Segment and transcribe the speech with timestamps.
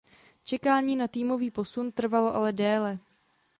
[0.43, 2.99] Čekání na týmový posun trvalo ale dále.